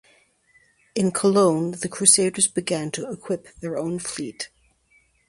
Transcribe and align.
In 0.95 1.11
Cologne 1.11 1.73
the 1.79 1.87
crusaders 1.87 2.47
began 2.47 2.89
to 2.89 3.07
equip 3.11 3.53
their 3.59 3.77
own 3.77 3.99
fleet. 3.99 4.49